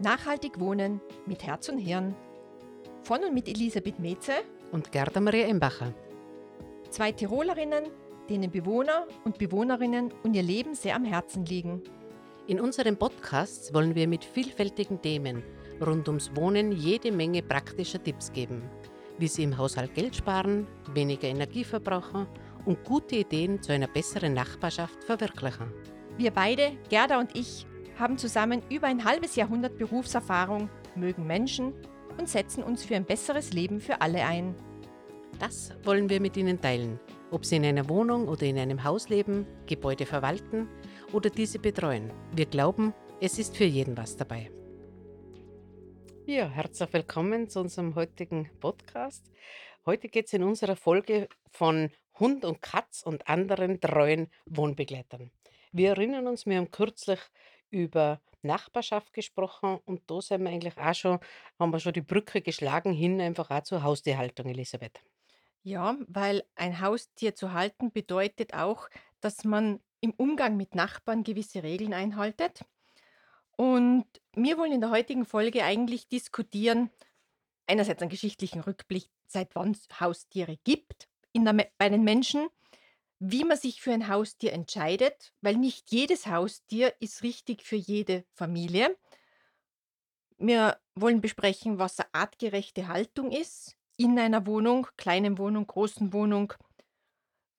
[0.00, 2.14] Nachhaltig wohnen mit Herz und Hirn.
[3.02, 4.32] Von und mit Elisabeth Metze
[4.70, 5.94] und Gerda Maria Embacher.
[6.90, 7.84] Zwei Tirolerinnen,
[8.28, 11.82] denen Bewohner und Bewohnerinnen und ihr Leben sehr am Herzen liegen.
[12.46, 15.42] In unseren Podcasts wollen wir mit vielfältigen Themen
[15.80, 18.62] rund ums Wohnen jede Menge praktischer Tipps geben,
[19.18, 22.26] wie Sie im Haushalt Geld sparen, weniger Energie verbrauchen
[22.66, 25.72] und gute Ideen zu einer besseren Nachbarschaft verwirklichen.
[26.18, 27.66] Wir beide, Gerda und ich,
[27.98, 31.72] haben zusammen über ein halbes Jahrhundert Berufserfahrung, mögen Menschen
[32.18, 34.54] und setzen uns für ein besseres Leben für alle ein.
[35.38, 36.98] Das wollen wir mit Ihnen teilen,
[37.30, 40.68] ob Sie in einer Wohnung oder in einem Haus leben, Gebäude verwalten
[41.12, 42.10] oder diese betreuen.
[42.34, 44.50] Wir glauben, es ist für jeden was dabei.
[46.26, 49.30] Ja, herzlich willkommen zu unserem heutigen Podcast.
[49.84, 55.30] Heute geht es in unserer Folge von Hund und Katz und anderen treuen Wohnbegleitern.
[55.72, 57.20] Wir erinnern uns, wir haben kürzlich
[57.76, 61.18] über Nachbarschaft gesprochen und da sind wir eigentlich auch schon,
[61.58, 65.00] haben wir schon die Brücke geschlagen hin einfach auch zur Haustierhaltung, Elisabeth.
[65.62, 68.88] Ja, weil ein Haustier zu halten bedeutet auch,
[69.20, 72.64] dass man im Umgang mit Nachbarn gewisse Regeln einhaltet.
[73.56, 76.90] Und wir wollen in der heutigen Folge eigentlich diskutieren,
[77.66, 82.46] einerseits einen geschichtlichen Rückblick, seit wann es Haustiere gibt in der, bei den Menschen
[83.18, 88.24] wie man sich für ein Haustier entscheidet, weil nicht jedes Haustier ist richtig für jede
[88.34, 88.96] Familie.
[90.38, 96.52] Wir wollen besprechen, was eine artgerechte Haltung ist in einer Wohnung, kleinen Wohnung, großen Wohnung,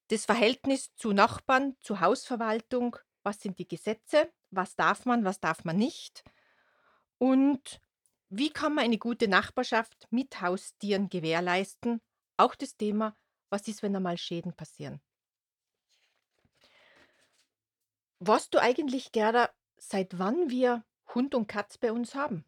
[0.08, 5.64] das Verhältnis zu Nachbarn, zu Hausverwaltung, was sind die Gesetze, was darf man, was darf
[5.64, 6.22] man nicht
[7.18, 7.80] und
[8.30, 12.00] wie kann man eine gute Nachbarschaft mit Haustieren gewährleisten.
[12.36, 13.16] Auch das Thema,
[13.50, 15.00] was ist, wenn einmal Schäden passieren.
[18.20, 22.44] Weißt du eigentlich, Gerda, seit wann wir Hund und Katz bei uns haben?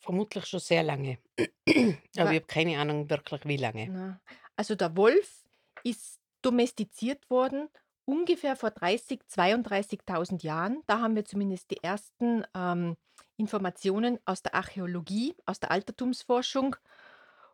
[0.00, 1.18] Vermutlich schon sehr lange.
[1.38, 3.88] Aber ich habe keine Ahnung wirklich, wie lange.
[3.90, 4.20] na,
[4.56, 5.44] also der Wolf
[5.84, 7.68] ist domestiziert worden
[8.08, 10.82] ungefähr vor 30, 32.000 Jahren.
[10.86, 12.96] Da haben wir zumindest die ersten ähm,
[13.36, 16.76] Informationen aus der Archäologie, aus der Altertumsforschung.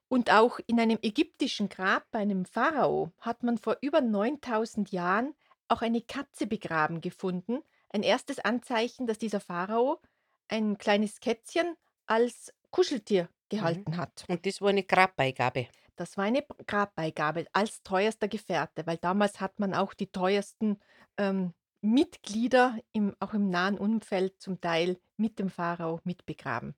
[0.06, 5.34] Und auch in einem ägyptischen Grab bei einem Pharao hat man vor über 9000 Jahren
[5.75, 7.62] auch eine Katze begraben gefunden.
[7.91, 10.01] Ein erstes Anzeichen, dass dieser Pharao
[10.49, 11.77] ein kleines Kätzchen
[12.07, 13.59] als Kuscheltier Mhm.
[13.59, 14.27] gehalten hat.
[14.29, 15.69] Und das war eine Grabbeigabe.
[15.97, 20.81] Das war eine Grabbeigabe als teuerster Gefährte, weil damals hat man auch die teuersten
[21.19, 26.75] ähm, Mitglieder im, auch im nahen Umfeld zum Teil mit dem Pharao mitbegraben.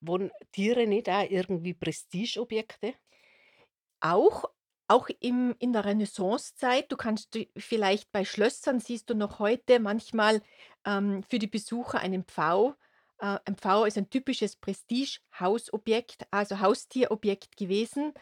[0.00, 2.94] Waren Tiere nicht auch irgendwie Prestigeobjekte?
[4.00, 4.44] Auch
[4.88, 10.42] auch im in der Renaissancezeit, du kannst vielleicht bei Schlössern siehst du noch heute manchmal,
[10.84, 12.74] ähm, für die Besucher einen Pfau.
[13.18, 18.12] Äh, ein Pfau ist ein typisches Prestigehausobjekt, also Haustierobjekt gewesen.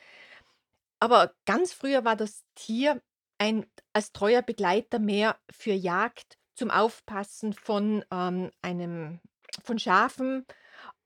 [1.01, 3.03] Aber ganz früher war das Tier
[3.39, 9.21] ein als treuer Begleiter mehr für Jagd, zum Aufpassen von, ähm, einem
[9.65, 10.47] von Schafen,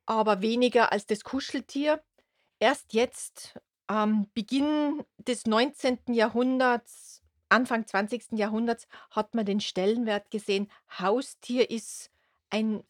[0.07, 2.03] aber weniger als das Kuscheltier.
[2.61, 5.99] Erst jetzt am Beginn des 19.
[6.13, 8.39] Jahrhunderts, Anfang 20.
[8.39, 12.11] Jahrhunderts hat man den Stellenwert gesehen, Haustier ist
[12.51, 12.85] ein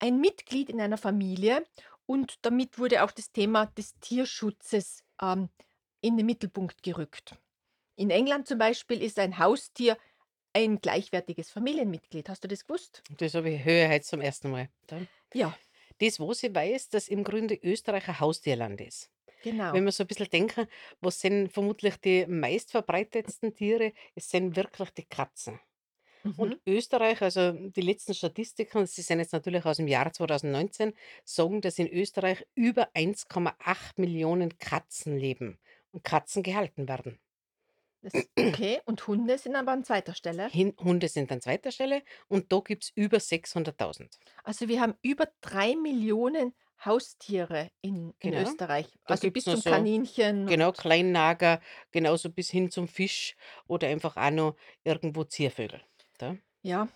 [0.00, 1.64] ein Mitglied in einer Familie
[2.06, 5.48] und damit wurde auch das Thema des Tierschutzes, ähm,
[6.00, 7.36] in den Mittelpunkt gerückt.
[7.96, 9.96] In England zum Beispiel ist ein Haustier
[10.52, 12.28] ein gleichwertiges Familienmitglied.
[12.28, 13.02] Hast du das gewusst?
[13.18, 14.68] Das habe ich höre heute zum ersten Mal.
[15.34, 15.56] Ja,
[16.00, 19.10] Das, was ich weiß, dass im Grunde Österreich ein Haustierland ist.
[19.42, 19.72] Genau.
[19.72, 20.66] Wenn wir so ein bisschen denken,
[21.00, 23.92] was sind vermutlich die meistverbreitetsten Tiere?
[24.14, 25.60] Es sind wirklich die Katzen.
[26.36, 26.60] Und Mhm.
[26.66, 31.78] Österreich, also die letzten Statistiken, sie sind jetzt natürlich aus dem Jahr 2019, sagen, dass
[31.78, 35.60] in Österreich über 1,8 Millionen Katzen leben
[35.92, 37.20] und Katzen gehalten werden.
[38.02, 40.52] Das okay, und Hunde sind aber an zweiter Stelle.
[40.52, 44.20] Hin Hunde sind an zweiter Stelle und da gibt es über 600.000.
[44.44, 46.54] Also, wir haben über 3.000.000
[46.84, 48.34] Haustiere in in Genau.
[48.34, 51.60] Österreich, Da also gibt bis noch zum so Kaninchen genau, und Kleinnager,
[51.92, 53.36] genauso bis hin zum Fisch
[53.66, 55.82] oder einfach auch noch irgendwo Ziervögel,
[56.18, 56.36] da.
[56.62, 56.88] ja.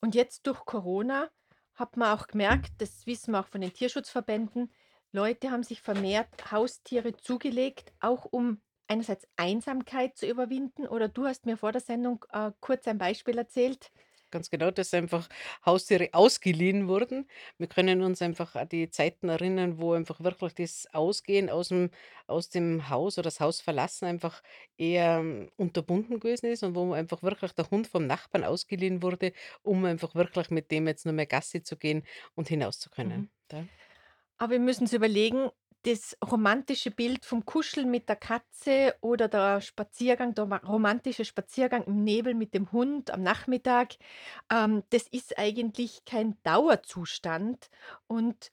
[0.00, 1.30] Und jetzt durch Corona
[1.74, 4.72] hat man auch gemerkt, das wissen wir auch von den Tierschutzverbänden,
[5.12, 10.86] Leute haben sich vermehrt Haustiere zugelegt, auch um einerseits Einsamkeit zu überwinden.
[10.88, 13.90] Oder du hast mir vor der Sendung äh, kurz ein Beispiel erzählt.
[14.36, 15.28] Ganz genau, dass einfach
[15.64, 17.26] Haustiere ausgeliehen wurden.
[17.58, 21.90] Wir können uns einfach an die Zeiten erinnern, wo einfach wirklich das Ausgehen aus dem
[22.26, 24.42] aus dem Haus oder das Haus verlassen einfach
[24.76, 29.32] eher, hm, unterbunden gewesen ist und wo einfach wirklich der Hund vom Nachbarn ausgeliehen wurde,
[29.62, 32.02] um einfach wirklich mit dem jetzt nur mehr Gassi zu gehen
[32.34, 33.70] und hinaus zu können, Mhm.
[34.38, 35.50] Aber wir müssen uns überlegen,
[35.86, 41.84] das romantische Bild vom Kuscheln mit der Katze oder der Spaziergang der ma romantische Spaziergang
[41.84, 43.94] im Nebel mit dem Hund am Nachmittag,
[44.50, 47.70] ähm, das ist eigentlich kein Dauerzustand
[48.08, 48.50] und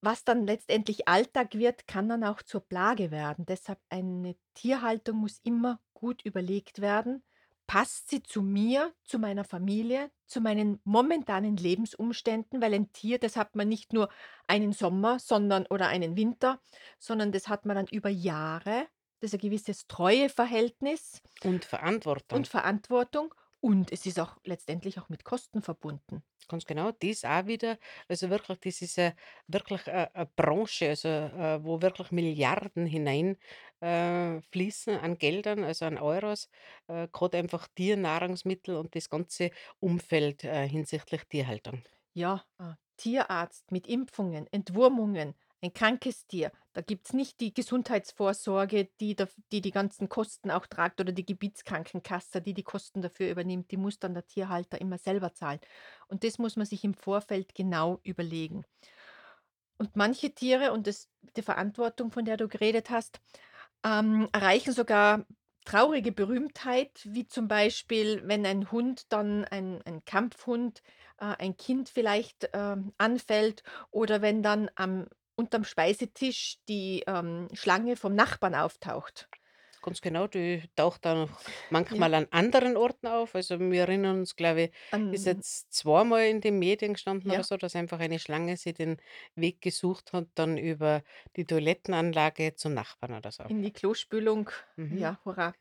[0.00, 3.44] was dann letztendlich Alltag wird, kann dann auch zur Plage werden.
[3.44, 7.22] Deshalb eine Tierhaltung muss immer gut überlegt werden.
[7.70, 12.60] Passt sie zu mir, zu meiner Familie, zu meinen momentanen Lebensumständen?
[12.60, 14.08] Weil ein Tier, das hat man nicht nur
[14.48, 16.60] einen Sommer, sondern oder einen Winter,
[16.98, 18.88] sondern das hat man dann über Jahre.
[19.20, 21.66] Das ist ein gewisses Treueverhältnis Und
[22.30, 22.48] und Verantwortung.
[22.48, 26.24] Verantwortung und es ist auch letztendlich auch mit Kosten verbunden.
[26.48, 27.78] Ganz genau, das auch wieder.
[28.08, 29.12] Also wirklich, das ist ja
[29.46, 33.36] wirklich eine 'ne Branche, also, äh, wo wirklich Milliarden hinein,
[33.80, 36.48] äh, fließen an Geldern, also an Euros,
[36.88, 39.50] äh, grad einfach Tiernahrungsmittel und das ganze
[39.80, 41.82] Umfeld, äh, hinsichtlich Tierhaltung.
[42.14, 46.52] Ja, äh, Tierarzt mit Impfungen, Entwurmungen, ein krankes Tier.
[46.72, 51.24] Da gibt's nicht die Gesundheitsvorsorge, die daf die die ganzen Kosten auch tragt oder die
[51.26, 53.70] Gebietskrankenkasse, die die Kosten dafür übernimmt.
[53.70, 55.60] Die muss dann der Tierhalter immer selber zahlen.
[56.08, 58.64] Und das muss man sich im Vorfeld genau überlegen.
[59.78, 63.20] Und manche Tiere und das die Verantwortung, von der du geredet hast,
[63.84, 65.26] ähm, erreichen sogar
[65.64, 70.82] traurige Berühmtheit, wie zum Beispiel, wenn ein Hund dann ein ein Kampfhund,
[71.18, 75.06] äh, ein Kind vielleicht, ähm, anfällt oder wenn dann am
[75.36, 79.28] unterm Speisetisch die, ähm, Schlange vom Nachbarn auftaucht.
[79.82, 81.30] Ganz genau, die taucht dann
[81.88, 83.34] Ja, manchmal an anderen Orten auf.
[83.34, 84.70] Also, wir erinnern uns, glaube ich,
[85.10, 88.56] ist an jetzt zweimal in den Medien gestanden oder ja, so, dass einfach eine Schlange
[88.58, 88.98] sich den
[89.34, 91.02] Weg gesucht hat, dann über
[91.36, 93.44] die Toilettenanlage zum Nachbarn oder so.
[93.48, 94.48] in die Klospülung.
[94.76, 95.54] Mhm, Ja, hurra.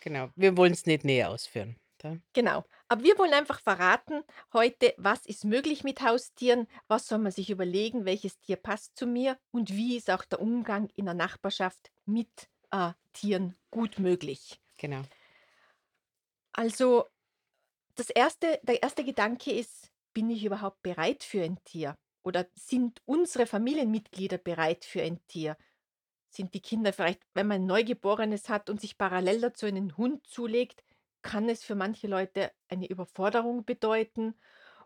[0.00, 0.30] genau.
[0.36, 2.18] Wir wollen es nicht näher ausführen, da.
[2.34, 2.64] Genau.
[2.88, 4.22] Aber wir wollen einfach verraten
[4.52, 9.06] heute, was ist möglich mit Haustieren, was soll man sich überlegen, welches Tier passt zu
[9.06, 14.60] mir und wie ist auch der Umgang in der Nachbarschaft mit äh, Tieren gut möglich.
[14.78, 15.06] Genau,
[16.52, 17.06] Also
[17.94, 21.98] das erste, der erste Gedanke ist, bin ich überhaupt bereit für ein Tier?
[22.24, 25.56] Oder sind unsere Familienmitglieder bereit für ein Tier?
[26.30, 30.26] Sind die Kinder vielleicht, wenn man ein Neugeborenes hat und sich parallel dazu einen Hund
[30.26, 30.84] zulegt,
[31.22, 34.34] kann es für manche Leute eine Überforderung bedeuten.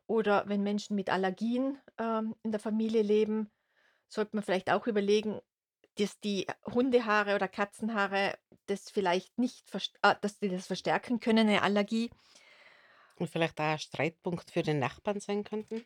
[0.06, 3.50] Oder wenn Menschen mit Allergien ähm, in der Familie leben,
[4.08, 5.40] sollte man vielleicht auch überlegen,
[6.00, 9.70] dass die Hundehaare oder Katzenhaare das vielleicht nicht,
[10.02, 12.10] ah, dass die das verstärken können, eine Allergie.
[13.16, 15.84] und vielleicht auch ein Streitpunkt für den Nachbarn sein könnten?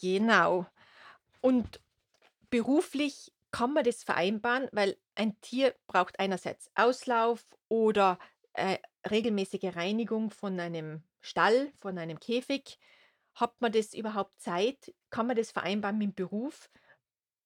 [0.00, 0.66] Genau.
[1.40, 1.80] Und
[2.50, 8.18] beruflich kann man das vereinbaren, weil ein Tier braucht einerseits Auslauf oder
[8.54, 8.78] äh,
[9.08, 12.78] regelmäßige Reinigung von einem Stall, von einem Käfig.
[13.34, 14.92] Hat man das überhaupt Zeit?
[15.10, 16.68] Kann man das vereinbaren mit dem Beruf?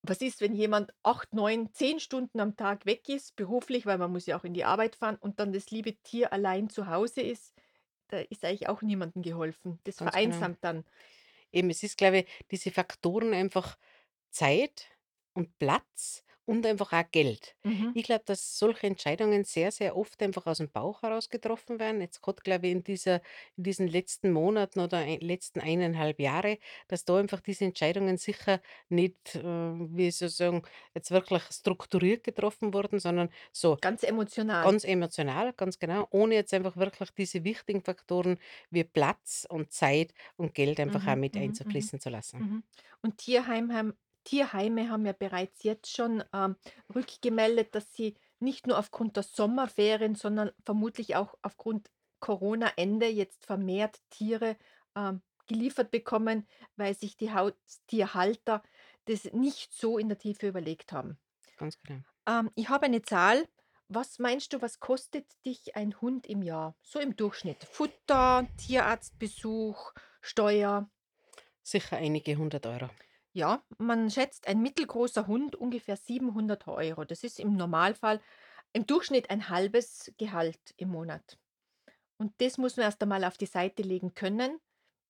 [0.09, 4.11] Was ist, wenn jemand 8, 9, 10 Stunden am Tag weg ist, beruflich, weil man
[4.11, 7.21] muss ja auch in die Arbeit fahren und dann das liebe Tier allein zu Hause
[7.21, 7.53] ist?
[8.07, 9.79] Da ist eigentlich auch niemandem geholfen.
[9.83, 10.11] Das Ganz genau.
[10.11, 10.83] vereinsamt dann.
[11.51, 13.77] Eben, es ist, glaube ich, diese Faktoren einfach
[14.31, 14.87] Zeit
[15.33, 17.55] und Platz und einfach auch Geld.
[17.63, 17.93] Mhm.
[17.93, 22.01] Ich glaube, dass solche Entscheidungen sehr, sehr oft einfach aus dem Bauch heraus getroffen werden.
[22.01, 23.21] Jetzt gerade, glaube ich, in dieser
[23.57, 26.57] in diesen letzten Monaten oder ei letzten eineinhalb Jahre,
[26.87, 30.63] dass da einfach diese Entscheidungen sicher nicht, äh, wie soll ich sagen,
[30.93, 34.65] jetzt wirklich strukturiert getroffen wurden, sondern so Ganz emotional.
[34.65, 38.39] ganz emotional, ganz genau, ohne jetzt einfach wirklich diese wichtigen Faktoren
[38.69, 42.45] wie Platz und Zeit und Geld einfach auch Mhm, mit mhm, mhm, einzufließen zu lassen.
[42.45, 42.63] mhm.
[43.01, 46.55] Und Tierheim haben Tierheime haben ja bereits jetzt schon, ähm,
[46.93, 53.99] rückgemeldet, dass sie nicht nur aufgrund der Sommerferien, sondern vermutlich auch aufgrund Corona-Ende jetzt vermehrt
[54.09, 54.57] Tiere,
[54.95, 58.61] ähm, geliefert bekommen, weil sich die Haustierhalter
[59.05, 61.17] das nicht so in der Tiefe überlegt haben.
[61.57, 62.01] Ganz genau.
[62.27, 63.47] Ähm, ich habe eine Zahl.
[63.91, 66.75] Was meinst du, was kostet dich ein Hund im Jahr?
[66.83, 67.63] So im Durchschnitt.
[67.63, 70.87] Futter, Tierarztbesuch, Steuer.
[71.63, 72.89] Sicher einige hundert Euro.
[73.33, 77.05] Ja, man schätzt ein mittelgroßer Hund ungefähr 700 Euro.
[77.05, 78.21] Das ist im Normalfall
[78.73, 81.39] im Durchschnitt ein halbes Gehalt im Monat.
[82.17, 84.59] Und das muss man erst einmal auf die Seite legen können.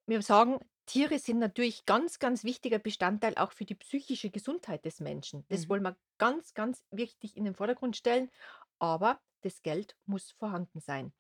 [0.08, 5.00] Wir sagen, Tiere sind natürlich ganz, ganz wichtiger Bestandteil auch für die psychische Gesundheit des
[5.02, 5.46] Menschen.
[5.50, 5.70] Das Mhm.
[5.70, 8.32] wollen wir ganz, ganz wichtig in den Vordergrund stellen.
[8.80, 11.14] Aber das Geld muss vorhanden sein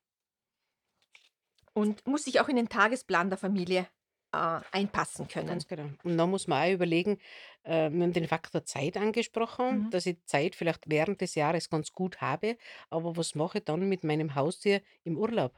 [1.73, 3.87] und muss sich auch in den Tagesplan der Familie
[4.31, 5.45] äh, einpassen können.
[5.45, 5.89] Ganz genau.
[6.03, 7.19] Und dann muss man auch überlegen,
[7.63, 9.89] äh, wir haben den Faktor Zeit angesprochen, Mhm.
[9.89, 12.57] dass ich Zeit vielleicht während des Jahres ganz gut habe,
[12.89, 15.53] aber was mache ich dann mit meinem Haustier im Urlaub?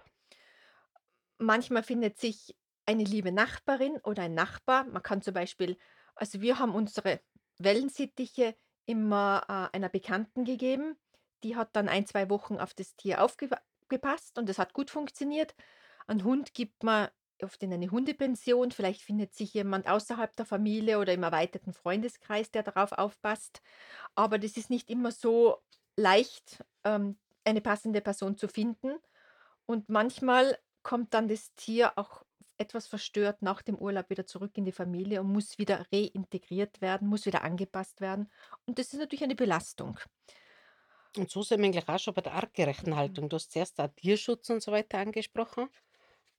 [1.38, 4.86] Manchmal findet sich eine liebe Nachbarin oder ein Nachbar.
[4.86, 5.78] Man kann zum Beispiel
[6.16, 7.22] also wir haben unsere
[7.58, 10.98] Wellensittiche immer, äh, einer Bekannten gegeben.
[11.44, 14.90] Die hat dann ein 2 Wochen auf das Tier aufgepa gepasst und das hat gut
[14.90, 15.54] funktioniert.
[16.08, 17.10] Einen Hund gibt man
[17.44, 22.52] oft in eine Hundepension, vielleicht findet sich jemand außerhalb der Familie oder im erweiterten Freundeskreis,
[22.52, 23.62] der darauf aufpasst.
[24.16, 25.58] Aber das ist nicht immer so
[25.96, 28.96] leicht, ähm, eine passende Person zu finden.
[29.66, 32.24] Und manchmal kommt dann das Tier auch
[32.58, 37.08] etwas verstört nach dem Urlaub wieder zurück in die Familie und muss wieder reintegriert werden,
[37.08, 38.32] muss wieder angepasst werden.
[38.66, 40.00] Und das ist natürlich eine Belastung.
[41.18, 43.28] Und so sind wir eigentlich auch schon bei der artgerechten Haltung.
[43.28, 45.70] Du hast zuerst auch Tierschutz und so weiter angesprochen,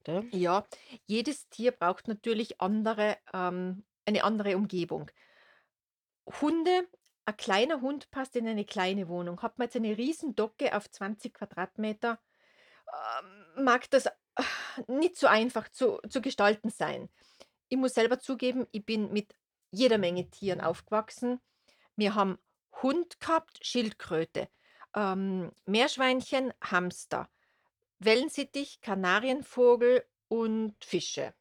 [0.05, 0.27] gell?
[0.31, 0.67] Ja,
[1.07, 5.11] jedes Tier braucht natürlich andere, ähm, eine andere Umgebung.
[6.41, 6.89] Hunde,
[7.25, 9.41] ein kleiner Hund passt in eine kleine Wohnung.
[9.43, 12.19] Hat man jetzt eine Riesendogge auf 20 Quadratmeter,
[12.93, 14.11] ähm, mag das äh,
[14.87, 17.09] nicht so einfach zu, zu gestalten sein.
[17.69, 19.35] Ich muss selber zugeben, ich bin mit
[19.71, 21.41] jeder Menge Tieren aufgewachsen.
[21.97, 22.39] Wir haben
[22.83, 24.49] Hund gehabt, Schildkröte,
[24.95, 27.29] ähm, Meerschweinchen, Hamster,
[28.05, 31.35] Wellensittich, Kanarienvogel und Fische.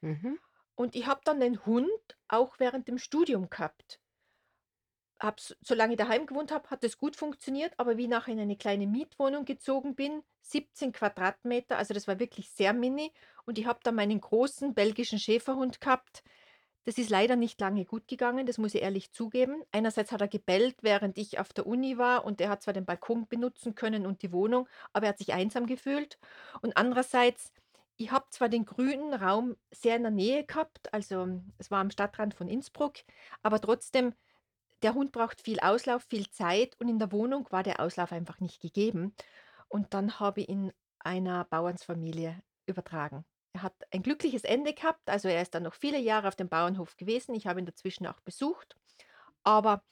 [0.00, 0.38] Mhm.
[0.74, 4.00] Und ich habe dann den Hund auch während dem Studium gehabt.
[5.18, 8.40] Hab's solange ich daheim gewohnt habe, hat es gut funktioniert, aber wie ich nachher in
[8.40, 13.12] eine kleine Mietwohnung gezogen bin, 17 Quadratmeter, also das war wirklich sehr mini
[13.46, 16.22] und ich habe dann meinen großen belgischen Schäferhund gehabt.
[16.86, 19.64] Das ist leider nicht lange gut gegangen, das muss ich ehrlich zugeben.
[19.72, 22.86] Einerseits hat er gebellt, während ich auf der Uni war und er hat zwar den
[22.86, 26.16] Balkon benutzen können und die Wohnung, aber er hat sich einsam gefühlt.
[26.62, 27.52] Und andererseits,
[27.96, 31.90] ich habe zwar den grünen Raum sehr in der Nähe gehabt, also es war am
[31.90, 32.94] Stadtrand von Innsbruck,
[33.42, 34.14] aber trotzdem
[34.82, 38.40] der Hund braucht viel Auslauf, viel Zeit und in der Wohnung war der Auslauf einfach
[38.40, 39.14] nicht gegeben.
[39.68, 43.24] Und dann habe ich ihn einer Bauernsfamilie übertragen.
[43.56, 46.50] Er hat ein glückliches Ende gehabt, also er ist dann noch viele Jahre auf dem
[46.50, 47.34] Bauernhof gewesen.
[47.34, 48.76] Ich habe ihn dazwischen auch besucht.
[49.44, 49.84] Aber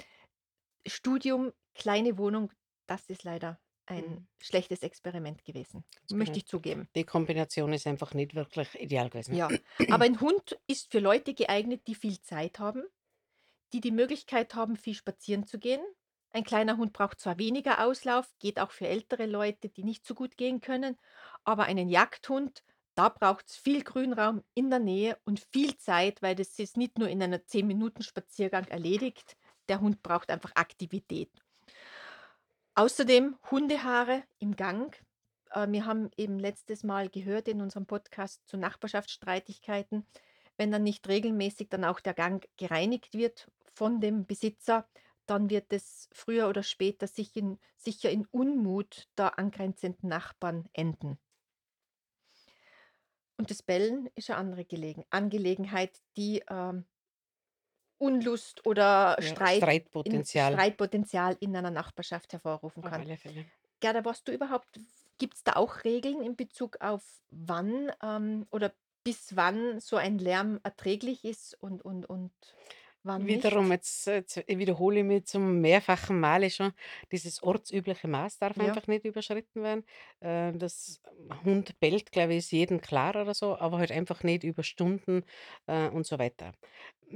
[0.86, 2.52] Studium, kleine Wohnung,
[2.86, 4.26] das ist leider ein Mhm.
[4.42, 6.38] schlechtes Experiment gewesen, Ganz möchte genau.
[6.38, 6.88] ich zugeben.
[6.96, 9.34] Die Kombination ist einfach nicht wirklich ideal gewesen.
[9.34, 9.54] Ja,
[9.88, 12.84] aber ein Hund ist für Leute geeignet, die viel Zeit haben,
[13.72, 15.82] die die Möglichkeit haben, viel spazieren zu gehen.
[16.32, 20.14] Ein kleiner Hund braucht zwar weniger Auslauf, geht auch für ältere Leute, die nicht so
[20.14, 20.98] gut gehen können,
[21.44, 26.34] aber einen Jagdhund, da braucht es viel Grünraum in der Nähe und viel Zeit, weil
[26.34, 29.36] das ist nicht nur in einer 10 Minuten Spaziergang erledigt.
[29.68, 31.30] Der Hund braucht einfach Aktivität.
[32.76, 34.96] Außerdem Hundehaare im Gang.
[35.50, 40.06] Äh, wir haben eben letztes Mal gehört in unserem Podcast zu Nachbarschaftsstreitigkeiten,
[40.56, 44.88] wenn dann nicht regelmäßig dann auch der Gang gereinigt wird von dem Besitzer,
[45.26, 51.18] dann wird es früher oder später sich in, sicher in Unmut der angrenzenden Nachbarn enden.
[53.36, 56.84] Und das Bellen ist eine andere Gelegen Angelegenheit, die ähm,
[57.98, 63.00] Unlust oder Ja, Streit in Streitpotenzial Streitpotenzial in einer Nachbarschaft hervorrufen auf kann.
[63.00, 63.46] alle Fälle.
[63.80, 64.80] Gerda, weißt du überhaupt
[65.18, 68.72] gibt es da auch Regeln in Bezug auf wann, ähm, oder
[69.04, 72.32] bis wann so ein Lärm erträglich ist und und und
[73.04, 76.72] wann Wiederum, jetzt, jetzt wiederhole ich mich zum mehrfachen Male schon,
[77.12, 78.78] dieses ortsübliche Maß darf Ja.
[78.78, 79.84] einfach nicht überschritten werden.
[80.20, 81.00] Äh, das
[81.44, 85.22] Hund bellt, glaube ich, ist jedem klar oder so, aber halt einfach nicht über Stunden
[85.66, 86.52] äh, und so weiter.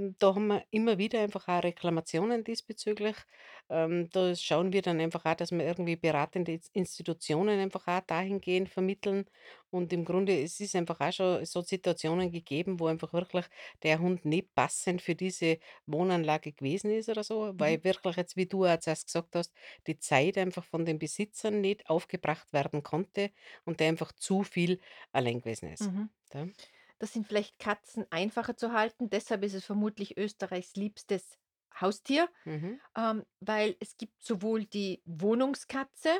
[0.00, 3.17] Da haben wir immer wieder einfach auch Reklamationen diesbezüglich.
[3.69, 8.00] Ähm, da schauen wir dann einfach auch, dass wir irgendwie beratende Ins- Institutionen einfach auch
[8.07, 9.25] dahingehend vermitteln.
[9.71, 13.47] Und im Grunde, es ist einfach auch schon so Situationen gegeben, wo einfach wirklich
[13.83, 17.59] der Hund nicht passend für diese Wohnanlage gewesen ist oder so, Mhm.
[17.59, 19.52] weil wirklich jetzt, wie du auch zuerst gesagt hast,
[19.88, 23.33] die Zeit einfach von den Besitzern nicht aufgebracht werden konnte
[23.64, 24.78] und der einfach zu viel
[25.11, 25.90] allein gewesen ist.
[25.90, 26.09] Mhm.
[26.33, 26.47] Ja?
[26.99, 31.38] Das sind vielleicht Katzen einfacher zu halten, deshalb ist es vermutlich Österreichs liebstes
[31.81, 32.78] Haustier, Mhm.
[32.97, 36.11] ähm, weil es gibt sowohl die Wohnungskatze,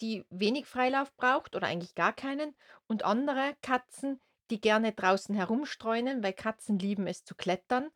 [0.00, 2.56] die wenig Freilauf braucht oder eigentlich gar keinen,
[2.88, 7.90] und andere Katzen, die gerne draußen herumstreunen, weil Katzen lieben es zu klettern.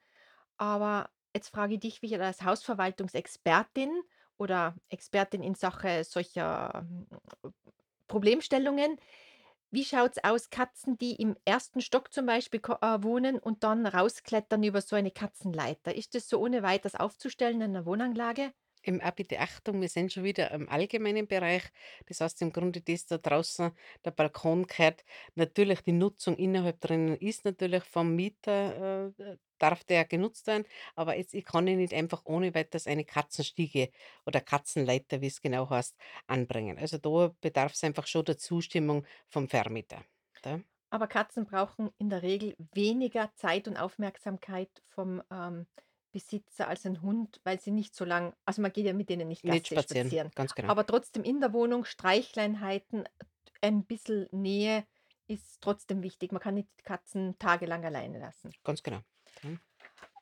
[0.58, 4.02] Aber jetzt frage ich dich wieder als Hausverwaltungsexpertin
[4.38, 7.08] oder Expertin in Sache solcher hm,
[8.06, 8.98] Problemstellungen.
[9.70, 14.62] Wie schaut's aus, Katzen, die im ersten Stock zum Beispiel äh, wohnen und dann rausklettern
[14.62, 15.94] über so eine Katzenleiter?
[15.94, 18.52] Ist das so ohne Weiteres aufzustellen in 'ner Wohnanlage?
[18.82, 21.62] Im bitte Achtung, wir sind schon wieder im allgemeinen Bereich.
[22.06, 23.72] Das heißt im Grunde, das da draußen,
[24.04, 25.04] der Balkon gehört
[25.34, 31.16] natürlich die Nutzung innerhalb drinnen ist natürlich vom Mieter, äh, darf der genutzt werden, aber
[31.16, 33.90] jetzt ich kann ich nicht einfach ohne Weiteres eine Katzenstiege
[34.24, 36.78] oder Katzenleiter, wie es genau heißt, anbringen.
[36.78, 40.04] Also da bedarf es einfach schon der Zustimmung vom Vermieter.
[40.42, 40.60] Da.
[40.90, 45.66] Aber Katzen brauchen in der Regel weniger Zeit und Aufmerksamkeit vom, ähm,
[46.12, 49.28] Besitzer als ein Hund, weil sie nicht so lang also, man geht ja mit denen
[49.28, 50.30] nicht Nicht spazieren, spazieren.
[50.34, 50.68] ganz genau.
[50.70, 53.04] Aber trotzdem in der Wohnung Streichleinheiten,
[53.60, 54.84] ein bisschen Nähe
[55.26, 56.32] ist trotzdem wichtig.
[56.32, 58.52] Man kann nicht die Katzen tagelang alleine lassen.
[58.64, 59.00] Ganz genau.
[59.42, 59.60] Mhm.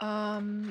[0.01, 0.71] Ähm,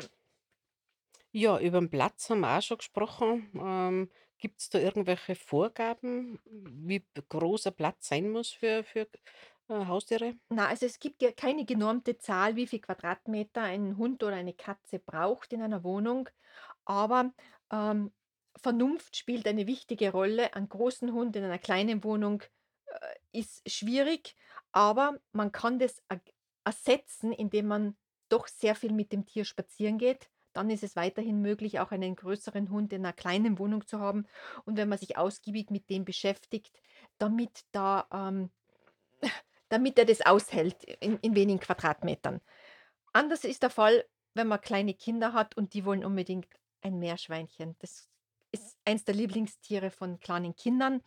[1.31, 3.50] Ja, über den Platz haben wir auch schon gesprochen.
[3.55, 9.07] Ähm, Gibt es da irgendwelche Vorgaben, wie groß ein Platz sein muss für für,
[9.69, 10.36] äh, Haustiere?
[10.50, 14.53] na, also es gibt ja keine genormte Zahl, wie viel Quadratmeter ein Hund oder eine
[14.53, 16.29] Katze braucht in einer Wohnung,
[16.86, 17.34] aber,
[17.72, 18.12] ähm,
[18.57, 20.53] Vernunft spielt eine wichtige Rolle.
[20.55, 22.41] Einen großen Hund in einer kleinen Wohnung,
[22.86, 24.36] äh, ist schwierig,
[24.72, 26.22] aber man kann das ag
[26.63, 27.98] ersetzen, indem man
[28.29, 30.29] doch sehr viel mit dem Tier spazieren geht.
[30.53, 34.25] Dann ist es weiterhin möglich, auch einen größeren Hund in einer kleinen Wohnung zu haben.
[34.65, 36.79] Und wenn man sich ausgiebig mit dem beschäftigt,
[37.19, 38.50] damit da, ähm
[39.69, 42.41] damit er das aushält in in wenigen Quadratmetern.
[43.13, 46.48] Anders ist der Fall, wenn man kleine Kinder hat und die wollen unbedingt
[46.81, 47.75] ein Meerschweinchen.
[47.79, 48.10] Das
[48.51, 51.01] ist eins der Lieblingstiere von kleinen Kindern,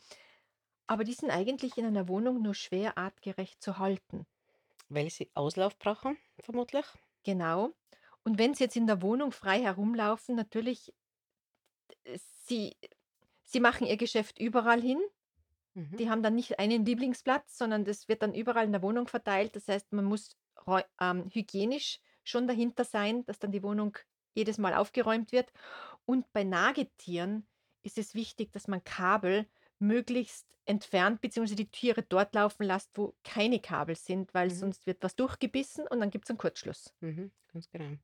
[0.87, 4.27] aber die sind eigentlich in einer Wohnung nur schwer artgerecht zu halten.
[4.89, 6.87] Weil sie Auslauf brauchen, vermutlich?
[7.25, 7.75] Genau.
[8.25, 10.95] Und wenn sie jetzt in der Wohnung frei herumlaufen, natürlich,
[12.05, 12.77] äh, sie
[13.45, 15.01] sie machen ihr Geschäft überall hin.
[15.79, 19.07] Mhm, Die haben dann nicht einen Lieblingsplatz, sondern das wird dann überall in der Wohnung
[19.07, 19.55] verteilt.
[19.57, 20.37] Das heißt, man muss
[21.01, 23.97] ähm, hygienisch schon dahinter sein, dass dann die Wohnung
[24.35, 25.53] jedes Mal aufgeräumt wird.
[26.05, 27.47] Und bei Nagetieren
[27.83, 29.47] ist es wichtig, dass man Kabel
[29.79, 34.55] möglichst entfernt beziehungsweise die Tiere dort laufen lässt, wo keine Kabel sind, weil mhm.
[34.55, 36.93] sonst wird was durchgebissen und dann gibt es einen Kurzschluss.
[37.01, 37.97] Mhm, ganz genau.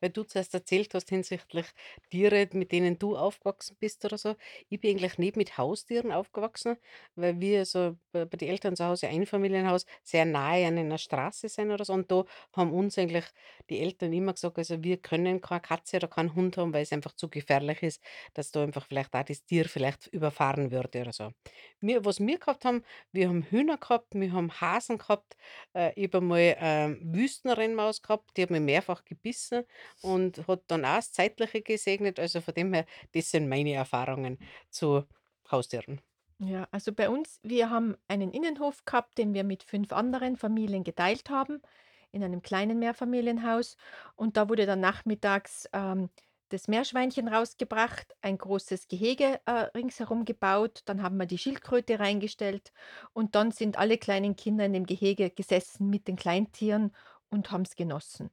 [0.00, 1.66] Weil du zuerst erzählt hast hinsichtlich
[2.10, 4.36] Tiere, mit denen du aufgewachsen bist oder so.
[4.68, 6.76] Ich bin eigentlich nicht mit Haustieren aufgewachsen,
[7.16, 11.72] weil wir so bei, den Eltern zu Hause Einfamilienhaus sehr nahe an einer Straße sind
[11.72, 11.92] oder so.
[11.92, 13.24] Und da haben uns eigentlich
[13.68, 16.92] die Eltern immer gesagt, also wir können keine Katze oder keinen Hund haben, weil es
[16.92, 18.00] einfach zu gefährlich ist,
[18.34, 21.32] dass da einfach vielleicht auch das Tier vielleicht überfahren würde oder so.
[21.80, 25.36] Wir, was wir gehabt haben, wir haben Hühner gehabt, wir haben Hasen gehabt,
[25.74, 29.64] äh, ich habe einmal, ähm, Wüstenrennmaus gehabt, die hat mich mehrfach gebissen
[30.02, 32.18] und hat dann auch das Zeitliche gesegnet.
[32.20, 34.38] Also von dem her, das sind meine Erfahrungen
[34.70, 35.04] zu
[35.50, 36.00] Haustieren.
[36.38, 40.82] Ja, also bei uns, wir haben einen Innenhof gehabt, den wir mit 5 anderen Familien
[40.82, 41.62] geteilt haben,
[42.10, 43.76] in einem kleinen Mehrfamilienhaus.
[44.16, 46.10] Und da wurde dann nachmittags, ähm,
[46.48, 50.82] das Meerschweinchen rausgebracht, ein großes Gehege, äh, ringsherum gebaut.
[50.84, 52.72] Dann haben wir die Schildkröte reingestellt
[53.12, 56.94] und dann sind alle kleinen Kinder in dem Gehege gesessen mit den Kleintieren
[57.30, 58.30] und haben es genossen.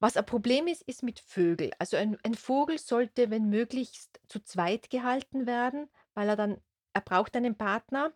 [0.00, 1.70] Was ein Problem ist, ist mit Vögel.
[1.78, 6.60] Also ein ein Vogel sollte, wenn möglichst, zu zweit gehalten werden, weil er dann
[6.92, 8.12] er braucht einen Partner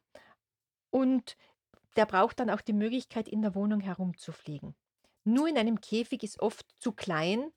[0.91, 1.37] und
[1.97, 4.75] der braucht dann auch die Möglichkeit, in der Wohnung herumzufliegen.
[5.25, 7.53] Nur in einem Käfig ist oft zu klein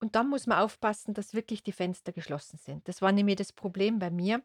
[0.00, 2.88] und dann muss man aufpassen, dass wirklich die Fenster geschlossen sind.
[2.88, 4.42] Das war nämlich das Problem bei mir.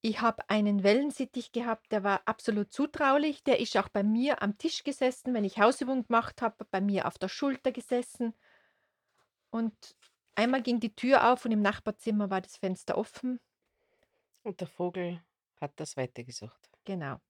[0.00, 3.44] Ich habe einen Wellensittich gehabt, der war absolut zutraulich.
[3.44, 7.06] Der ist auch bei mir am Tisch gesessen, wenn ich Hausübung gemacht habe, bei mir
[7.06, 8.34] auf der Schulter gesessen.
[9.50, 9.74] Und
[10.34, 13.40] einmal ging die Tür auf und im Nachbarzimmer war das Fenster offen.
[14.42, 15.22] Und der Vogel
[15.60, 16.70] hat das weitergesucht.
[16.84, 17.20] Genau.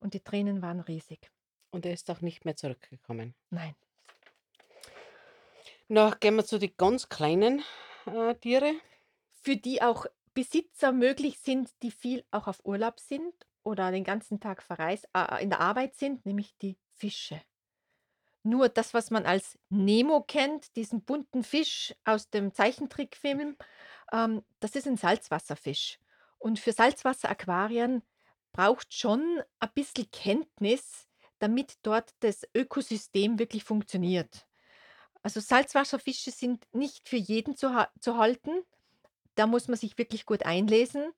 [0.00, 1.30] Und die Tränen waren riesig.
[1.70, 3.34] Und er ist auch nicht mehr zurückgekommen.
[3.50, 3.74] Nein.
[5.90, 7.64] Na, gehen wir zu den ganz kleinen
[8.04, 8.74] äh, Tiere.
[9.32, 14.38] Für die auch Besitzer möglich sind, die viel auch auf Urlaub sind oder den ganzen
[14.38, 17.40] Tag verreist, äh, in der Arbeit sind, nämlich die Fische.
[18.42, 23.56] Nur das, was man als Nemo kennt, diesen bunten Fisch aus dem Zeichentrickfilm,
[24.12, 25.98] ähm, das ist ein Salzwasserfisch.
[26.38, 28.02] Und für Salzwasseraquarien
[28.52, 34.47] braucht schon ein bisschen Kenntnis, damit dort das Ökosystem wirklich funktioniert.
[35.22, 38.62] Also Salzwasserfische sind nicht für jeden zu, ha zu halten.
[39.36, 41.12] Da muss man sich wirklich gut einlesen.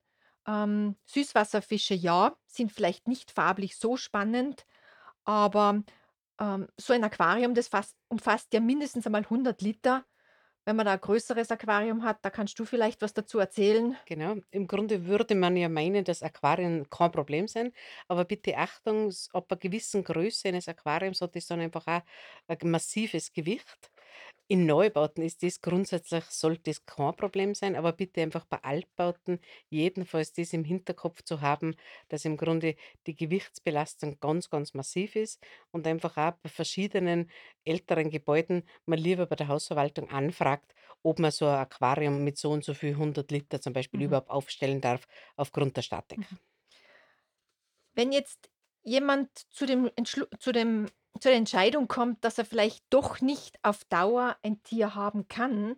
[0.47, 4.65] Ähm, Süßwasserfische, ja, sind vielleicht nicht farblich so spannend,
[5.25, 5.83] aber
[6.41, 10.05] ähm, so ein Aquarium, das fast umfasst ja mindestens einmal 100 Liter.
[10.65, 13.97] Wenn man da 'n größeres Aquarium hat, da kannst du vielleicht was dazu erzählen.
[14.07, 14.35] Genau.
[14.49, 17.75] Im Grunde würde man ja meinen, dass Aquarien kein Problem sind,
[18.07, 22.01] aber bitte Achtung, s ab einer gewissen Größe eines Aquariums hat das dann einfach auch
[22.47, 23.90] ein massives Gewicht.
[24.51, 29.39] In Neubauten ist das grundsätzlich sollte das kein Problem sein, aber bitte einfach bei Altbauten
[29.69, 31.75] jedenfalls das im Hinterkopf zu haben,
[32.09, 32.75] dass im Grunde
[33.07, 37.31] die Gewichtsbelastung ganz, ganz massiv ist und einfach auch bei verschiedenen
[37.63, 42.51] älteren Gebäuden man lieber bei der Hausverwaltung anfragt, ob man so ein Aquarium mit so
[42.51, 46.27] und so viel 100 Liter zum Beispiel Mhm, überhaupt aufstellen darf aufgrund der Statik.
[46.29, 46.39] mhm.
[47.93, 48.49] Wenn jetzt
[48.83, 50.87] jemand zu dem Entschlu zu dem
[51.19, 55.75] zur Entscheidung kommt, dass er vielleicht doch nicht auf Dauer ein Tier haben kann,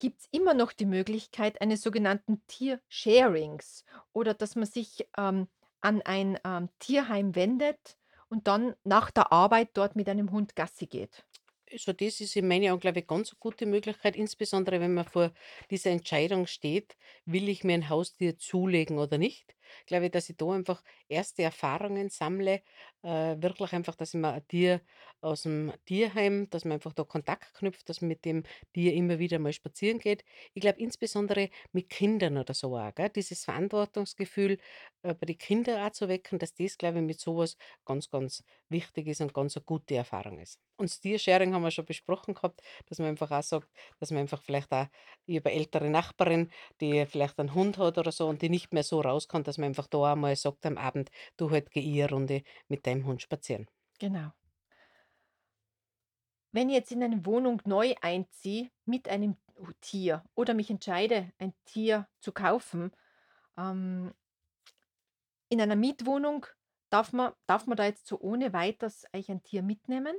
[0.00, 5.48] gibt es immer noch die Möglichkeit eines sogenannten Tiersharings oder dass man sich, ähm,
[5.82, 10.86] an ein, ähm, Tierheim wendet und dann nach der Arbeit dort mit einem Hund Gassi
[10.86, 11.26] geht.
[11.72, 15.04] Also, das ist in meinen Augen, glaube ich, ganz eine gute Möglichkeit, insbesondere wenn man
[15.04, 15.32] vor
[15.70, 19.54] dieser Entscheidung steht: „Will ich mir ein Haustier zulegen oder nicht?“
[19.86, 22.62] Glaube ich, dass ich da einfach erste Erfahrungen sammle,
[23.02, 24.80] äh, wirklich einfach, dass ich mir ein Tier
[25.20, 29.18] aus dem Tierheim dass man einfach da Kontakt knüpft, dass man mit dem Tier immer
[29.18, 30.24] wieder mal spazieren geht.
[30.54, 34.58] Ich glaube insbesondere mit Kindern oder so auch, gell, dieses Verantwortungsgefühl,
[35.02, 38.42] äh, bei den Kindern auch zu wecken, dass das, glaube ich, mit sowas ganz, ganz
[38.68, 40.58] wichtig ist und ganz eine gute Erfahrung ist.
[40.76, 44.20] Und das Tiersharing haben wir schon besprochen gehabt, dass man einfach auch sagt, dass man
[44.20, 44.86] einfach vielleicht auch
[45.28, 49.00] 'ne ältere Nachbarin, die vielleicht einen Hund hat oder so und die nicht mehr so
[49.00, 52.42] raus kann, dass man einfach da einmal sagt am Abend: „Du, gehe ich eine Runde
[52.68, 53.66] mit deinem Hund spazieren.“
[54.00, 54.34] Genau.
[56.52, 59.36] Wenn ich jetzt in eine Wohnung neu einziehe mit einem
[59.80, 62.92] Tier oder mich entscheide, ein Tier zu kaufen,
[63.58, 64.12] ähm,
[65.48, 66.46] in einer Mietwohnung
[66.90, 70.16] darf man darf man da jetzt so ohne Weiteres eigentlich ein Tier mitnehmen?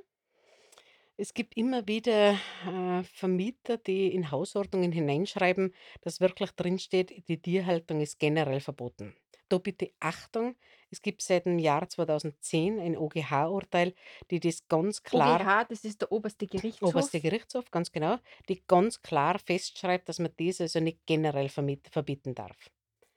[1.18, 2.34] Es gibt immer wieder,
[2.66, 9.16] äh, Vermieter, die in Hausordnungen hineinschreiben, dass wirklich drinsteht: „Die Tierhaltung ist generell verboten.“
[9.52, 10.56] Da bitte Achtung,
[10.90, 13.94] es gibt seit dem Jahr 2010 ein OGH-Urteil,
[14.32, 17.18] die das ganz klar OGH, das ist der oberste Gerichtshof.
[17.22, 18.18] Gerichtshof, ganz genau,
[18.50, 22.58] die ganz klar festschreibt, dass man das also nicht generell verbieten darf,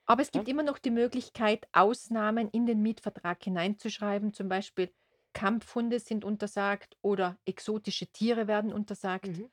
[0.06, 0.44] Aber es ja?
[0.44, 4.92] gibt immer noch die Möglichkeit, Ausnahmen in den Mietvertrag hineinzuschreiben, zum Beispiel
[5.32, 9.40] Kampfhunde sind untersagt oder exotische Tiere werden untersagt.
[9.40, 9.50] Mhm.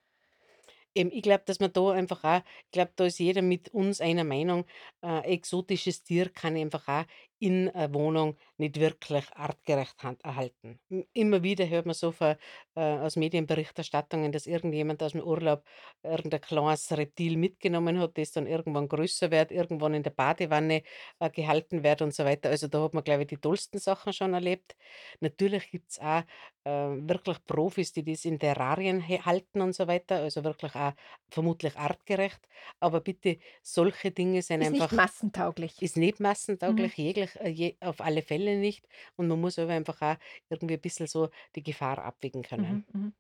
[0.96, 4.02] Eben, ich glaube, dass man da einfach auch ich glaube, da ist jeder mit uns
[4.02, 4.66] einer Meinung,
[5.02, 7.06] äh, exotisches Tier kann einfach auch
[7.42, 10.80] in 'ner Wohnung nicht wirklich artgerecht erhalten.
[11.14, 12.36] Immer wieder hört man so von
[12.76, 15.64] äh, aus Medienberichterstattungen, dass irgendjemand aus dem Urlaub
[16.04, 20.84] irgendein kleines Reptil mitgenommen hat, das dann irgendwann größer wird, irgendwann in der Badewanne,
[21.20, 22.50] äh, gehalten wird und so weiter.
[22.50, 24.76] Also, da hat man, glaube ich, die tollsten Sachen schon erlebt.
[25.20, 26.24] Natürlich gibt's auch,
[26.64, 30.94] äh, wirklich Profis, die das in Terrarien halten und so weiter, also wirklich auch
[31.30, 32.48] vermutlich artgerecht.
[32.80, 35.84] Aber bitte, solche Dinge sind Ist nicht einfach massentauglich.
[35.84, 36.20] ist nicht
[36.66, 36.92] Mhm.
[37.00, 38.88] massentauglich, jeglich äh, je auf alle Fälle nicht.
[39.16, 40.16] Und man muss aber einfach auch
[40.50, 42.86] irgendwie ein bisschen so die Gefahr abwägen können.
[42.94, 43.14] Mhm, mhm.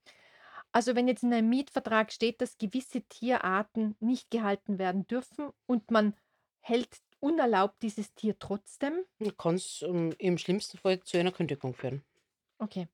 [0.72, 5.92] Also, wenn jetzt in einem Mietvertrag steht, dass gewisse Tierarten nicht gehalten werden dürfen und
[5.92, 6.16] man
[6.62, 9.04] hält unerlaubt dieses Tier trotzdem
[9.38, 12.04] Kann's, ähm, im schlimmsten Fall zu einer Kündigung führen.
[12.60, 12.88] okay.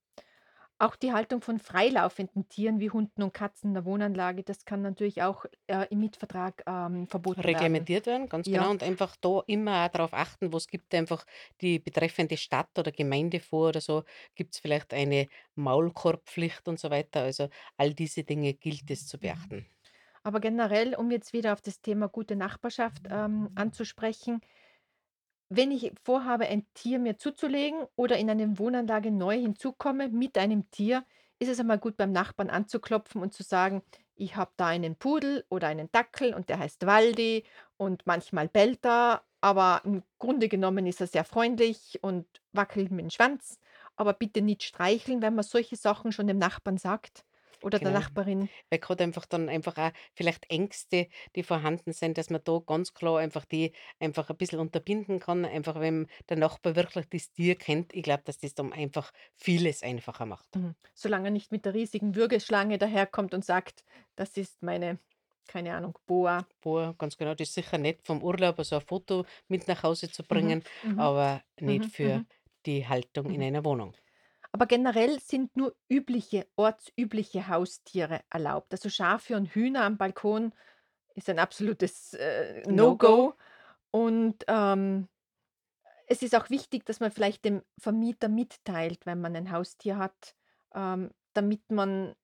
[0.79, 4.81] Auch die Haltung von freilaufenden Tieren wie Hunden und Katzen in der Wohnanlage, das kann
[4.81, 7.89] natürlich auch, äh, im Mietvertrag, ähm, verboten werden.
[7.89, 8.69] Reglementiert werden, ganz genau.
[8.69, 11.25] Ja, Und einfach da immer auch darauf achten, was gibt einfach
[11.61, 14.03] die betreffende Stadt oder Gemeinde vor oder so.
[14.35, 17.21] Gibt es vielleicht eine Maulkorbpflicht und so weiter.
[17.21, 19.67] Also, all diese Dinge gilt es zu beachten.
[20.23, 24.41] Aber generell, um jetzt wieder auf das Thema gute Nachbarschaft, ähm, anzusprechen
[25.49, 30.69] Wenn ich vorhabe, ein Tier mir zuzulegen oder in eine Wohnanlage neu hinzukomme mit einem
[30.71, 31.05] Tier,
[31.39, 33.81] ist es einmal gut, beim Nachbarn anzuklopfen und zu sagen:
[34.15, 37.45] „Ich habe da einen Pudel oder einen Dackel und der heißt Waldi
[37.77, 43.01] und manchmal bellt er, aber im Grunde genommen ist er sehr freundlich und wackelt mit
[43.05, 43.57] dem Schwanz,
[43.95, 47.23] aber bitte nicht streicheln“, wenn man solche Sachen schon dem Nachbarn sagt
[47.61, 47.91] oder der Genau.
[47.91, 48.49] Nachbarin.
[48.69, 52.93] Weil grad einfach dann einfach auch vielleicht Ängste, die vorhanden sind, dass man da ganz
[52.93, 55.45] klar einfach die einfach ein bisschen unterbinden kann.
[55.45, 57.93] Einfach wenn der Nachbar wirklich das Tier kennt.
[57.93, 60.49] Ich glaube, dass das dann einfach vieles einfacher macht.
[60.55, 60.75] Mhm.
[60.93, 63.83] Solange er nicht mit der riesigen Würgeschlange daherkommt und sagt:
[64.15, 64.99] „Das ist meine,
[65.47, 69.25] keine Ahnung, Boa.“ Boah, ganz genau, das ist sicher nett vom Urlaub, also ein Foto
[69.47, 72.27] mit nach Hause zu Mhm, bringen, mhm, aber nicht mhm, für mhm,
[72.65, 73.43] die Haltung in mhm.
[73.43, 73.95] einer Wohnung.
[74.57, 78.71] Aber generell sind nur übliche ortsübliche Haustiere erlaubt.
[78.71, 80.51] Also Schafe und Hühner am Balkon
[81.13, 83.35] ist ein absolutes, äh, No-Go?
[83.91, 85.09] Und, ähm,
[86.07, 90.35] es ist auch wichtig, dass man vielleicht dem Vermieter mitteilt, wenn man ein Haustier hat,
[90.73, 92.15] ähm, damit man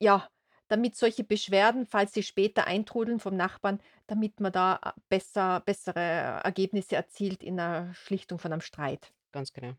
[0.00, 0.28] ja,
[0.66, 6.00] damit solche Beschwerden, falls sie später eintrudeln vom Nachbarn, damit man da, äh, besser bessere
[6.44, 9.12] Ergebnisse erzielt in der Schlichtung von einem Streit.
[9.30, 9.76] Ganz genau.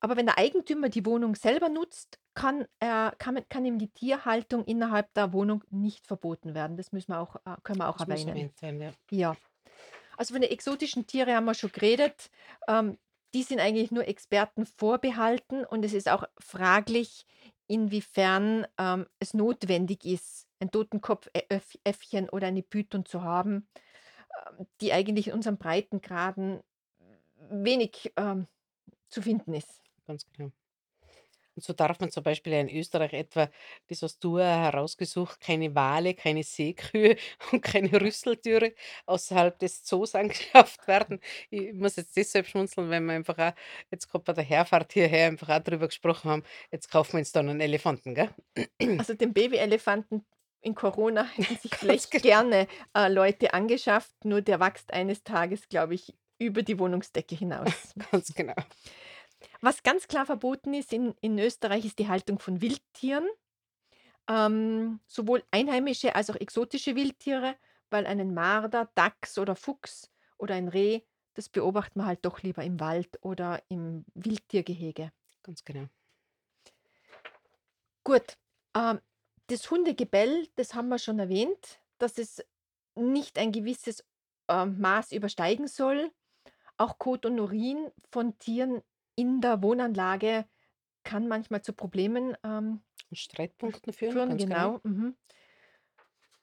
[0.00, 4.64] Aber wenn der Eigentümer die Wohnung selber nutzt, kann er kann kann ihm die Tierhaltung
[4.64, 6.76] innerhalb der Wohnung nicht verboten werden.
[6.76, 8.52] Das müssen wir auch äh, können wir auch Das erwähnen.
[8.54, 8.92] sein, ja.
[9.10, 9.36] Ja.
[10.16, 12.30] Also, von den exotischen Tiere haben wir schon geredet.
[12.68, 12.98] Ähm,
[13.34, 17.26] die sind eigentlich nur Experten vorbehalten und es ist auch fraglich,
[17.66, 23.68] inwiefern, ähm, es notwendig ist, ein Totenkopf Ä Äff Äffchen oder eine Python zu haben,
[24.58, 26.60] ähm, die eigentlich in unseren Breitengraden
[27.50, 28.46] wenig, ähm,
[29.10, 29.82] zu finden ist.
[30.08, 30.50] Ganz genau.
[31.54, 33.50] Und so darf man zum Beispiel in Österreich etwa,
[33.88, 37.16] das hast du ja herausgesucht, keine Wale, keine Seekühe
[37.52, 38.74] und keine Rüsseltiere
[39.06, 41.20] außerhalb des Zoos angeschafft werden.
[41.50, 43.52] Ich muss jetzt deshalb schmunzeln, weil wir einfach auch
[43.90, 47.32] jetzt gerade bei der Herfahrt hierher einfach auch drüber gesprochen haben, jetzt kaufen wir uns
[47.32, 48.30] dann einen Elefanten, gell?
[48.96, 50.24] Also den Babyelefanten
[50.60, 52.22] in Corona hätten sich Ganz vielleicht genau.
[52.22, 57.94] gerne, äh, Leute angeschafft, nur der wächst eines Tages, glaube ich, über die Wohnungsdecke hinaus.
[58.12, 58.54] Ganz genau.
[59.60, 63.28] Was ganz klar verboten ist in in Österreich, ist die Haltung von Wildtieren,
[64.28, 67.56] ähm, sowohl einheimische als auch exotische Wildtiere,
[67.90, 71.00] weil einen Marder, Dachs oder Fuchs oder ein Reh,
[71.34, 75.12] das beobachtet man halt doch lieber im Wald oder im Wildtiergehege.
[75.42, 75.86] Ganz genau.
[78.04, 78.36] Gut,
[78.76, 79.00] ähm,
[79.48, 82.44] das Hundegebell, das haben wir schon erwähnt, dass es
[82.94, 84.04] nicht ein gewisses,
[84.48, 86.10] ähm, Maß übersteigen soll.
[86.76, 88.82] Auch Kot und Urin von Tieren
[89.18, 90.46] in der Wohnanlage
[91.04, 94.78] kann manchmal zu Problemen, ähm, Und Streitpunkten führen, führen, genau.
[94.78, 95.16] genau, mhm.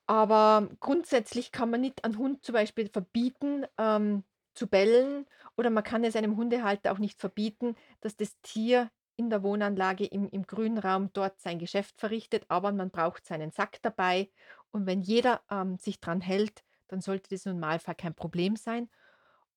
[0.08, 5.26] Aber grundsätzlich kann man nicht einen Hund zum Beispiel verbieten, ähm, zu bellen
[5.58, 10.06] oder man kann es einem Hundehalter auch nicht verbieten, dass das Tier in der Wohnanlage
[10.06, 14.30] im im Grünraum dort sein Geschäft verrichtet, aber man braucht seinen Sack dabei
[14.72, 18.90] und wenn jeder, ähm, sich dran hält, dann sollte das im Normalfall kein Problem sein.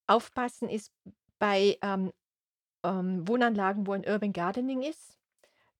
[0.07, 0.93] Aufpassen ist
[1.39, 2.13] bei, ähm,
[2.89, 5.19] ähm, Wohnanlagen, wo ein Urban Gardening ist.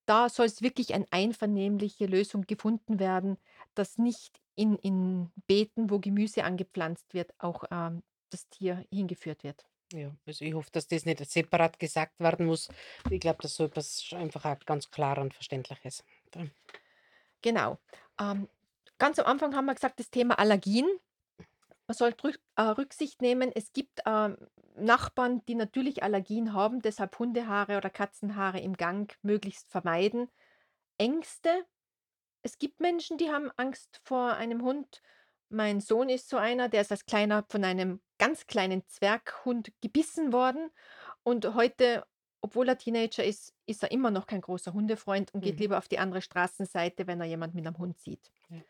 [0.07, 3.37] Da soll es wirklich eine einvernehmliche Lösung gefunden werden,
[3.75, 9.67] dass nicht in in Beeten, wo Gemüse angepflanzt wird, auch, ähm, das Tier hingeführt wird.
[9.93, 12.69] Ja, also ich hoffe, dass das nicht separat gesagt werden muss.
[13.11, 16.05] Ich glaube, dass so etwas einfach auch ganz klar und verständlich ist.
[17.41, 17.79] Genau.
[18.21, 18.49] Ähm,
[18.99, 20.87] ganz am Anfang haben wir gesagt, das Thema Allergien.
[21.89, 23.51] Man sollte rück äh, Rücksicht nehmen.
[23.53, 24.37] Es gibt, ähm,
[24.77, 30.29] Nachbarn, die natürlich Allergien haben, deshalb Hundehaare oder Katzenhaare im Gang möglichst vermeiden.
[30.99, 31.67] Ängste
[32.43, 35.03] Es gibt Menschen, die haben Angst vor einem Hund.
[35.49, 40.33] Mein Sohn ist so einer, der ist als Kleiner von einem ganz kleinen Zwerghund gebissen
[40.33, 40.71] worden
[41.23, 42.07] und heute,
[42.41, 45.79] obwohl er Teenager ist, ist er immer noch kein großer Hundefreund und geht mhm, lieber
[45.79, 48.31] auf die andere Straßenseite, wenn er jemand mit einem Hund sieht.
[48.51, 48.61] ja,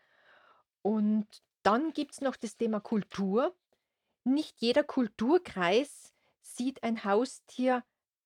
[0.81, 1.27] Und
[1.63, 3.55] dann gibt es noch das Thema Kultur.
[4.23, 7.83] Nicht jeder Kulturkreis sieht ein Haustier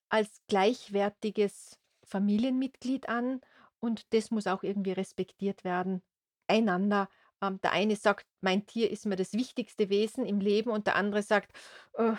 [0.10, 3.42] als gleichwertiges Familienmitglied an
[3.80, 6.02] und das muss auch irgendwie respektiert werden.
[6.48, 7.10] Einander.
[7.42, 10.96] Ähm, der eine sagt, mein Tier ist mir das wichtigste Wesen im Leben und der
[10.96, 11.52] andere sagt,
[11.94, 12.14] äh,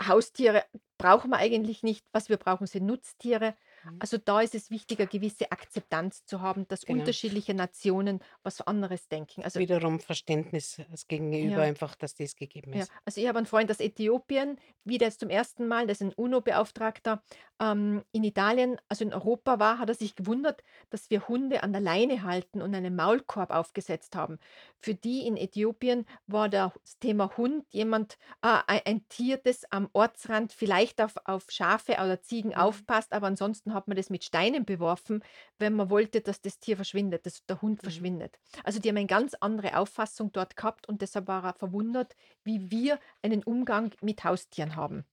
[0.00, 0.64] Haustiere
[0.98, 2.04] brauchen wir eigentlich nicht.
[2.12, 3.56] Was wir brauchen, sind Nutztiere.
[3.86, 6.88] Mhm, Also da ist es wichtiger, gewisse Akzeptanz zu haben, dass genau.
[6.88, 9.42] unterschiedliche Nationen was anderes denken.
[9.44, 11.62] Also Wiederum Verständnis als Gegenüber ja.
[11.62, 12.92] einfach, dass das gegeben Ja, ist.
[13.06, 16.12] also ich habe einen Freund aus Äthiopien, wieder jetzt zum ersten Mal, das ist ein
[16.14, 17.22] UNO-Beauftragter,
[17.60, 21.72] ähm, in Italien, also in Europa war, hat er sich gewundert, dass wir Hunde an
[21.72, 24.38] der Leine halten und einen Maulkorb aufgesetzt haben.
[24.78, 29.64] Für die in Äthiopien war da das Thema Hund jemand, äh, ein, ein Tier, das
[29.70, 34.10] am Ortsrand vielleicht auf, auf Schafe oder Ziegen Mhm, aufpasst, aber ansonsten hat man das
[34.10, 35.22] mit Steinen beworfen,
[35.58, 37.84] wenn man wollte, dass das Tier verschwindet, dass der Hund mhm.
[37.84, 38.38] verschwindet.
[38.64, 42.70] Also die haben eine ganz andere Auffassung dort gehabt und deshalb war er verwundert, wie
[42.70, 45.04] wir einen Umgang mit Haustieren haben.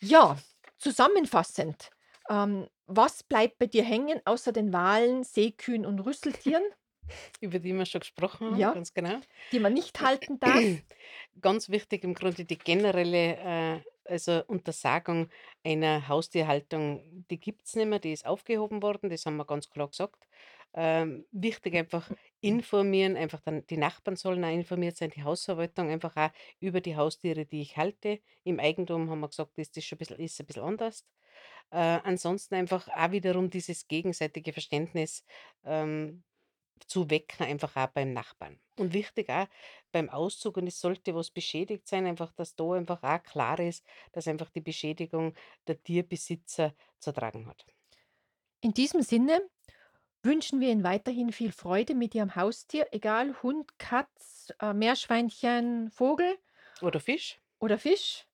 [0.00, 0.38] Ja,
[0.78, 1.90] zusammenfassend,
[2.28, 6.64] ähm, was bleibt bei dir hängen außer den Walen, Seekühen und Rüsseltieren,
[7.40, 9.20] Über die wir schon gesprochen haben, ja, ganz genau.
[9.50, 10.54] die man nicht halten darf?
[11.40, 13.80] Ganz wichtig im Grunde die generelle, äh,
[14.12, 15.28] also Untersagung
[15.64, 19.70] einer Haustierhaltung, die gibt es nicht mehr, die ist aufgehoben worden, das haben wir ganz
[19.70, 20.28] klar gesagt.
[20.74, 26.16] Ähm, wichtig einfach informieren, einfach dann die Nachbarn sollen auch informiert sein, die Hausverwaltung einfach
[26.16, 28.20] auch über die Haustiere, die ich halte.
[28.44, 31.04] Im Eigentum haben wir gesagt, ist das schon ein bisschen, ist ein bisschen anders.
[31.70, 35.24] Äh, ansonsten einfach auch wiederum dieses gegenseitige Verständnis
[35.64, 36.22] ähm,
[36.86, 38.58] zu wecken, einfach auch beim Nachbarn.
[38.76, 39.46] Und wichtig auch
[39.92, 43.84] beim Auszug, und es sollte was beschädigt sein, einfach, dass da einfach auch klar ist,
[44.12, 45.34] dass einfach die Beschädigung
[45.66, 47.66] der Tierbesitzer zu tragen hat.
[48.60, 49.40] In diesem Sinne
[50.22, 56.38] wünschen wir Ihnen weiterhin viel Freude mit Ihrem Haustier, egal Hund, Katz, äh, Meerschweinchen, Vogel
[56.80, 57.40] Oder Fisch?
[57.58, 58.26] oder Fisch.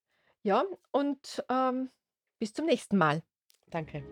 [0.42, 1.90] Ja, und ähm,
[2.38, 3.22] bis zum nächsten Mal.
[3.70, 4.03] Danke.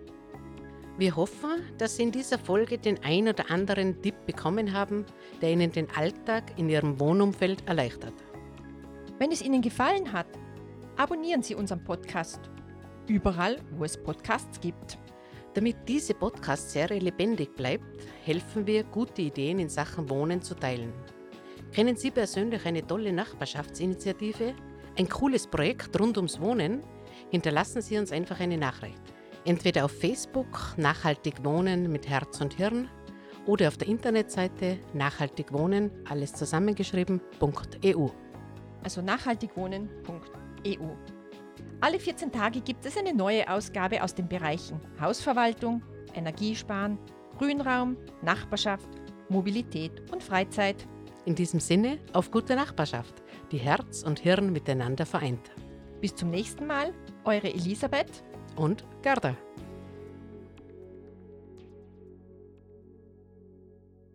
[0.98, 5.04] Wir hoffen, dass Sie in dieser Folge den ein oder anderen Tipp bekommen haben,
[5.42, 8.14] der Ihnen den Alltag in Ihrem Wohnumfeld erleichtert.
[9.18, 10.26] Wenn es Ihnen gefallen hat,
[10.96, 12.40] abonnieren Sie unseren Podcast.
[13.08, 14.98] Überall, wo es Podcasts gibt.
[15.52, 17.84] Damit diese Podcast-Serie lebendig bleibt,
[18.24, 20.94] helfen wir, gute Ideen in Sachen Wohnen zu teilen.
[21.72, 24.54] Kennen Sie persönlich eine tolle Nachbarschaftsinitiative?
[24.98, 26.82] Ein cooles Projekt rund ums Wohnen?
[27.30, 29.15] Hinterlassen Sie uns einfach eine Nachricht.
[29.46, 32.88] Entweder auf Facebook Nachhaltig Wohnen mit Herz und Hirn
[33.46, 38.08] oder auf der Internetseite nachhaltig wohnen, alles zusammengeschrieben.eu.
[38.82, 40.88] Also nachhaltigwohnen.eu.
[41.80, 45.80] Alle 14 Tage gibt es eine neue Ausgabe aus den Bereichen Hausverwaltung,
[46.14, 46.98] Energiesparen,
[47.38, 48.88] Grünraum, Nachbarschaft,
[49.28, 50.88] Mobilität und Freizeit.
[51.24, 55.52] In diesem Sinne auf gute Nachbarschaft, die Herz und Hirn miteinander vereint.
[56.00, 56.92] Bis zum nächsten Mal,
[57.24, 58.24] eure Elisabeth
[58.56, 59.36] und Gerda.